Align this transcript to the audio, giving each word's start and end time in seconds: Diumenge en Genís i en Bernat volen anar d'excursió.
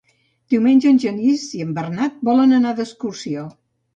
Diumenge 0.53 0.87
en 0.91 0.95
Genís 1.03 1.43
i 1.59 1.61
en 1.67 1.75
Bernat 1.77 2.17
volen 2.31 2.57
anar 2.61 2.75
d'excursió. 2.79 3.47